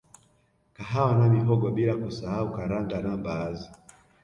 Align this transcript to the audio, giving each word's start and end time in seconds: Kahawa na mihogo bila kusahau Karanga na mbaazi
Kahawa 0.75 1.13
na 1.19 1.27
mihogo 1.35 1.65
bila 1.77 1.93
kusahau 2.01 2.53
Karanga 2.55 2.97
na 3.03 3.17
mbaazi 3.17 3.69